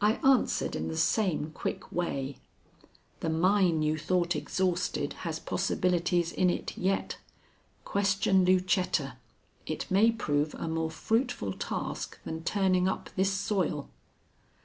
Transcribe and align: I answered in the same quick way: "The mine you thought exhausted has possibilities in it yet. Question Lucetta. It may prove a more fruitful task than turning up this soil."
I 0.00 0.20
answered 0.22 0.76
in 0.76 0.86
the 0.86 0.96
same 0.96 1.50
quick 1.50 1.90
way: 1.90 2.36
"The 3.18 3.28
mine 3.28 3.82
you 3.82 3.98
thought 3.98 4.36
exhausted 4.36 5.14
has 5.24 5.40
possibilities 5.40 6.30
in 6.30 6.48
it 6.48 6.78
yet. 6.78 7.18
Question 7.84 8.44
Lucetta. 8.44 9.14
It 9.66 9.90
may 9.90 10.12
prove 10.12 10.54
a 10.54 10.68
more 10.68 10.92
fruitful 10.92 11.54
task 11.54 12.20
than 12.22 12.44
turning 12.44 12.86
up 12.86 13.10
this 13.16 13.32
soil." 13.32 13.88